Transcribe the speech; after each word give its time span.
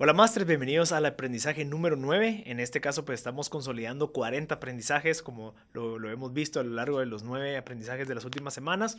Hola 0.00 0.12
Masters, 0.12 0.46
bienvenidos 0.46 0.92
al 0.92 1.06
aprendizaje 1.06 1.64
número 1.64 1.96
9. 1.96 2.44
En 2.46 2.60
este 2.60 2.80
caso 2.80 3.04
pues 3.04 3.18
estamos 3.18 3.48
consolidando 3.48 4.12
40 4.12 4.54
aprendizajes 4.54 5.24
como 5.24 5.56
lo, 5.72 6.08
hemos 6.08 6.32
visto 6.32 6.60
a 6.60 6.62
lo 6.62 6.70
largo 6.70 7.00
de 7.00 7.06
los 7.06 7.24
9 7.24 7.56
aprendizajes 7.56 8.06
de 8.06 8.14
las 8.14 8.24
últimas 8.24 8.54
semanas. 8.54 8.96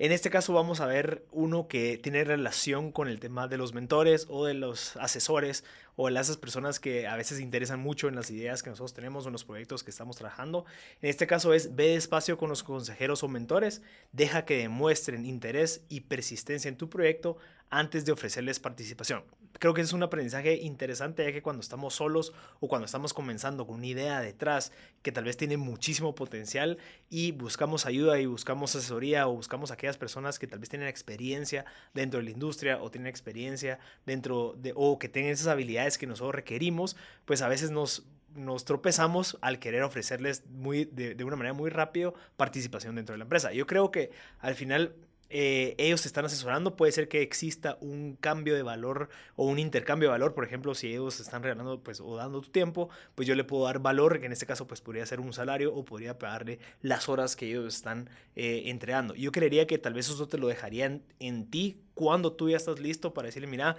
En 0.00 0.10
este 0.10 0.28
caso 0.28 0.52
vamos 0.52 0.80
a 0.80 0.86
ver 0.86 1.24
uno 1.30 1.68
que 1.68 1.98
tiene 1.98 2.24
relación 2.24 2.90
con 2.90 3.06
el 3.06 3.20
tema 3.20 3.46
de 3.46 3.58
los 3.58 3.74
mentores 3.74 4.26
o 4.28 4.44
de 4.44 4.54
los 4.54 4.96
asesores 4.96 5.62
o 5.94 6.10
de 6.10 6.20
esas 6.20 6.36
personas 6.36 6.80
que 6.80 7.06
a 7.06 7.14
veces 7.14 7.38
interesan 7.38 7.78
mucho 7.78 8.08
en 8.08 8.16
las 8.16 8.30
ideas 8.32 8.64
que 8.64 8.70
nosotros 8.70 8.94
tenemos 8.94 9.26
o 9.26 9.28
en 9.28 9.34
los 9.34 9.44
proyectos 9.44 9.84
que 9.84 9.92
estamos 9.92 10.16
trabajando. 10.16 10.64
En 11.00 11.10
este 11.10 11.28
caso 11.28 11.54
es 11.54 11.76
ve 11.76 11.90
despacio 11.90 12.38
con 12.38 12.48
los 12.48 12.64
consejeros 12.64 13.22
o 13.22 13.28
mentores, 13.28 13.82
deja 14.10 14.44
que 14.46 14.58
demuestren 14.58 15.26
interés 15.26 15.84
y 15.88 16.00
persistencia 16.00 16.68
en 16.68 16.76
tu 16.76 16.90
proyecto 16.90 17.36
antes 17.70 18.04
de 18.04 18.12
ofrecerles 18.12 18.58
participación. 18.58 19.22
Creo 19.58 19.74
que 19.74 19.80
es 19.80 19.92
un 19.92 20.02
aprendizaje 20.02 20.56
interesante 20.56 21.24
ya 21.24 21.32
que 21.32 21.42
cuando 21.42 21.60
estamos 21.60 21.94
solos 21.94 22.32
o 22.58 22.68
cuando 22.68 22.86
estamos 22.86 23.14
comenzando 23.14 23.66
con 23.66 23.76
una 23.76 23.86
idea 23.86 24.20
detrás 24.20 24.72
que 25.02 25.12
tal 25.12 25.24
vez 25.24 25.36
tiene 25.36 25.56
muchísimo 25.56 26.14
potencial 26.14 26.78
y 27.08 27.32
buscamos 27.32 27.86
ayuda 27.86 28.18
y 28.18 28.26
buscamos 28.26 28.74
asesoría 28.74 29.28
o 29.28 29.34
buscamos 29.34 29.70
aquellas 29.70 29.98
personas 29.98 30.38
que 30.38 30.46
tal 30.46 30.58
vez 30.58 30.68
tienen 30.68 30.88
experiencia 30.88 31.64
dentro 31.94 32.18
de 32.18 32.24
la 32.24 32.30
industria 32.30 32.82
o 32.82 32.90
tienen 32.90 33.08
experiencia 33.08 33.78
dentro 34.04 34.54
de 34.58 34.72
o 34.74 34.98
que 34.98 35.08
tienen 35.08 35.32
esas 35.32 35.46
habilidades 35.46 35.98
que 35.98 36.06
nosotros 36.06 36.34
requerimos, 36.34 36.96
pues 37.24 37.42
a 37.42 37.48
veces 37.48 37.70
nos 37.70 38.04
nos 38.34 38.64
tropezamos 38.64 39.38
al 39.40 39.58
querer 39.58 39.82
ofrecerles 39.82 40.46
muy, 40.46 40.84
de, 40.84 41.16
de 41.16 41.24
una 41.24 41.34
manera 41.34 41.52
muy 41.52 41.68
rápido 41.68 42.14
participación 42.36 42.94
dentro 42.94 43.12
de 43.12 43.18
la 43.18 43.24
empresa. 43.24 43.52
Yo 43.52 43.66
creo 43.66 43.90
que 43.90 44.12
al 44.38 44.54
final 44.54 44.94
eh, 45.30 45.76
ellos 45.78 46.04
están 46.06 46.24
asesorando, 46.24 46.76
puede 46.76 46.90
ser 46.90 47.08
que 47.08 47.22
exista 47.22 47.78
un 47.80 48.16
cambio 48.16 48.54
de 48.54 48.62
valor 48.62 49.08
o 49.36 49.46
un 49.46 49.60
intercambio 49.60 50.08
de 50.08 50.12
valor, 50.12 50.34
por 50.34 50.44
ejemplo, 50.44 50.74
si 50.74 50.88
ellos 50.88 51.20
están 51.20 51.44
regalando 51.44 51.80
pues, 51.80 52.00
o 52.00 52.16
dando 52.16 52.40
tu 52.40 52.50
tiempo, 52.50 52.90
pues 53.14 53.28
yo 53.28 53.36
le 53.36 53.44
puedo 53.44 53.64
dar 53.64 53.78
valor, 53.78 54.18
que 54.18 54.26
en 54.26 54.32
este 54.32 54.44
caso 54.44 54.66
pues 54.66 54.80
podría 54.80 55.06
ser 55.06 55.20
un 55.20 55.32
salario 55.32 55.72
o 55.72 55.84
podría 55.84 56.18
pagarle 56.18 56.58
las 56.82 57.08
horas 57.08 57.36
que 57.36 57.46
ellos 57.46 57.74
están 57.74 58.10
eh, 58.34 58.64
entregando. 58.66 59.14
Yo 59.14 59.30
creería 59.30 59.68
que 59.68 59.78
tal 59.78 59.94
vez 59.94 60.08
eso 60.08 60.26
te 60.26 60.36
lo 60.36 60.48
dejarían 60.48 61.02
en 61.20 61.48
ti 61.48 61.80
cuando 61.94 62.32
tú 62.32 62.50
ya 62.50 62.56
estás 62.56 62.80
listo 62.80 63.14
para 63.14 63.26
decirle, 63.26 63.46
mira, 63.46 63.76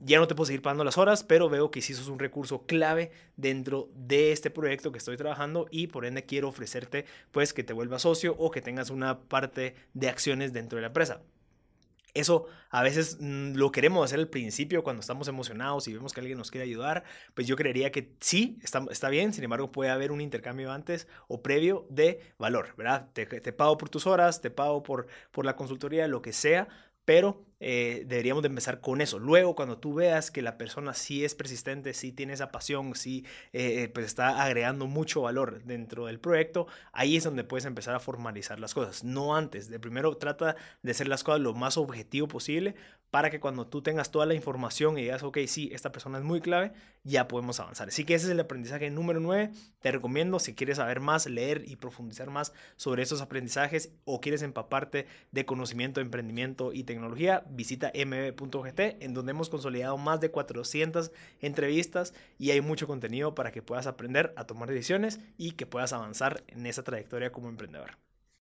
ya 0.00 0.18
no 0.18 0.28
te 0.28 0.34
puedo 0.34 0.46
seguir 0.46 0.62
pagando 0.62 0.84
las 0.84 0.98
horas, 0.98 1.24
pero 1.24 1.48
veo 1.48 1.70
que 1.70 1.82
sí 1.82 1.94
sos 1.94 2.08
un 2.08 2.18
recurso 2.18 2.66
clave 2.66 3.10
dentro 3.36 3.90
de 3.94 4.32
este 4.32 4.50
proyecto 4.50 4.92
que 4.92 4.98
estoy 4.98 5.16
trabajando 5.16 5.66
y 5.70 5.88
por 5.88 6.04
ende 6.04 6.24
quiero 6.24 6.48
ofrecerte 6.48 7.04
pues 7.30 7.52
que 7.52 7.64
te 7.64 7.72
vuelvas 7.72 8.02
socio 8.02 8.34
o 8.38 8.50
que 8.50 8.62
tengas 8.62 8.90
una 8.90 9.20
parte 9.20 9.74
de 9.94 10.08
acciones 10.08 10.52
dentro 10.52 10.76
de 10.76 10.82
la 10.82 10.88
empresa. 10.88 11.22
Eso 12.14 12.46
a 12.70 12.82
veces 12.82 13.18
mm, 13.20 13.54
lo 13.54 13.70
queremos 13.70 14.04
hacer 14.04 14.18
al 14.18 14.28
principio 14.28 14.82
cuando 14.82 15.00
estamos 15.00 15.28
emocionados 15.28 15.86
y 15.88 15.92
vemos 15.94 16.12
que 16.12 16.20
alguien 16.20 16.38
nos 16.38 16.50
quiere 16.50 16.64
ayudar, 16.64 17.04
pues 17.34 17.46
yo 17.46 17.54
creería 17.54 17.92
que 17.92 18.12
sí, 18.20 18.58
está, 18.62 18.84
está 18.90 19.08
bien, 19.08 19.32
sin 19.32 19.44
embargo 19.44 19.70
puede 19.70 19.90
haber 19.90 20.10
un 20.10 20.20
intercambio 20.20 20.72
antes 20.72 21.06
o 21.28 21.42
previo 21.42 21.86
de 21.90 22.20
valor, 22.38 22.74
¿verdad? 22.76 23.08
Te, 23.12 23.26
pago 23.52 23.76
por 23.78 23.88
tus 23.88 24.06
horas, 24.06 24.40
te 24.40 24.50
pago 24.50 24.82
por, 24.82 25.06
por 25.30 25.44
la 25.44 25.54
consultoría, 25.54 26.08
lo 26.08 26.22
que 26.22 26.32
sea, 26.32 26.68
pero 27.04 27.44
eh, 27.60 28.04
deberíamos 28.06 28.42
de 28.42 28.48
empezar 28.48 28.80
con 28.80 29.00
eso. 29.00 29.18
Luego, 29.18 29.54
cuando 29.54 29.78
tú 29.78 29.94
veas 29.94 30.30
que 30.30 30.42
la 30.42 30.58
persona 30.58 30.94
sí 30.94 31.24
es 31.24 31.34
persistente, 31.34 31.92
sí 31.94 32.12
tiene 32.12 32.32
esa 32.32 32.52
pasión, 32.52 32.94
sí 32.94 33.24
eh, 33.52 33.82
eh, 33.82 33.88
pues 33.88 34.06
está 34.06 34.42
agregando 34.42 34.86
mucho 34.86 35.22
valor 35.22 35.64
dentro 35.64 36.06
del 36.06 36.20
proyecto, 36.20 36.66
ahí 36.92 37.16
es 37.16 37.24
donde 37.24 37.44
puedes 37.44 37.64
empezar 37.64 37.94
a 37.94 38.00
formalizar 38.00 38.60
las 38.60 38.74
cosas. 38.74 39.04
No 39.04 39.36
antes. 39.36 39.68
De 39.68 39.80
primero 39.80 40.16
trata 40.16 40.56
de 40.82 40.90
hacer 40.90 41.08
las 41.08 41.24
cosas 41.24 41.40
lo 41.40 41.54
más 41.54 41.76
objetivo 41.76 42.28
posible 42.28 42.74
para 43.10 43.30
que 43.30 43.40
cuando 43.40 43.66
tú 43.66 43.82
tengas 43.82 44.10
toda 44.10 44.26
la 44.26 44.34
información 44.34 44.98
y 44.98 45.02
digas, 45.02 45.22
ok, 45.22 45.38
sí, 45.46 45.70
esta 45.72 45.92
persona 45.92 46.18
es 46.18 46.24
muy 46.24 46.40
clave, 46.40 46.72
ya 47.04 47.26
podemos 47.26 47.58
avanzar. 47.58 47.88
Así 47.88 48.04
que 48.04 48.14
ese 48.14 48.26
es 48.26 48.32
el 48.32 48.40
aprendizaje 48.40 48.90
número 48.90 49.18
9. 49.18 49.50
Te 49.80 49.90
recomiendo, 49.90 50.38
si 50.38 50.54
quieres 50.54 50.76
saber 50.76 51.00
más, 51.00 51.26
leer 51.26 51.64
y 51.66 51.76
profundizar 51.76 52.28
más 52.28 52.52
sobre 52.76 53.02
estos 53.02 53.22
aprendizajes 53.22 53.92
o 54.04 54.20
quieres 54.20 54.42
empaparte 54.42 55.06
de 55.32 55.46
conocimiento, 55.46 56.02
emprendimiento 56.02 56.72
y 56.74 56.84
tecnología, 56.84 57.44
visita 57.50 57.92
mb.gt, 57.94 59.02
en 59.02 59.14
donde 59.14 59.30
hemos 59.30 59.48
consolidado 59.48 59.96
más 59.98 60.20
de 60.20 60.30
400 60.30 61.12
entrevistas 61.40 62.14
y 62.38 62.50
hay 62.50 62.60
mucho 62.60 62.86
contenido 62.86 63.34
para 63.34 63.52
que 63.52 63.62
puedas 63.62 63.86
aprender 63.86 64.32
a 64.36 64.44
tomar 64.44 64.68
decisiones 64.68 65.20
y 65.36 65.52
que 65.52 65.66
puedas 65.66 65.92
avanzar 65.92 66.44
en 66.48 66.66
esa 66.66 66.82
trayectoria 66.82 67.32
como 67.32 67.48
emprendedor. 67.48 68.07